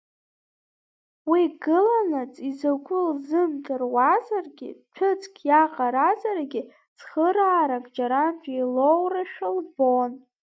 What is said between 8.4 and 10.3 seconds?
илоурашәа лбон.